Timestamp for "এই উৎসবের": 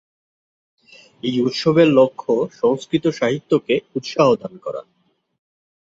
1.23-1.87